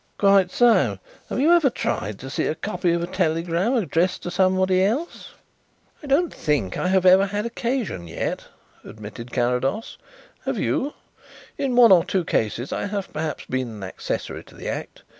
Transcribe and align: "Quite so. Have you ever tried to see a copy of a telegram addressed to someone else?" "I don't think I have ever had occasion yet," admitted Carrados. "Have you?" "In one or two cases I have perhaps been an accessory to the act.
"Quite 0.17 0.49
so. 0.49 0.97
Have 1.29 1.39
you 1.39 1.53
ever 1.53 1.69
tried 1.69 2.17
to 2.21 2.29
see 2.31 2.47
a 2.47 2.55
copy 2.55 2.91
of 2.91 3.03
a 3.03 3.05
telegram 3.05 3.75
addressed 3.75 4.23
to 4.23 4.31
someone 4.31 4.71
else?" 4.71 5.29
"I 6.01 6.07
don't 6.07 6.33
think 6.33 6.75
I 6.75 6.87
have 6.87 7.05
ever 7.05 7.27
had 7.27 7.45
occasion 7.45 8.07
yet," 8.07 8.45
admitted 8.83 9.31
Carrados. 9.31 9.99
"Have 10.45 10.57
you?" 10.57 10.95
"In 11.55 11.75
one 11.75 11.91
or 11.91 12.03
two 12.03 12.25
cases 12.25 12.73
I 12.73 12.85
have 12.87 13.13
perhaps 13.13 13.45
been 13.45 13.67
an 13.69 13.83
accessory 13.83 14.43
to 14.45 14.55
the 14.55 14.69
act. 14.69 15.03